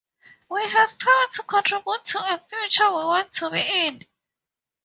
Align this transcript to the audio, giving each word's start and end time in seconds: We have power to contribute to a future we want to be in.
We 0.49 0.63
have 0.67 0.97
power 0.97 1.27
to 1.33 1.43
contribute 1.43 2.05
to 2.05 2.19
a 2.33 2.39
future 2.39 2.89
we 2.89 3.03
want 3.05 3.31
to 3.33 3.51
be 3.51 3.59
in. 3.61 4.03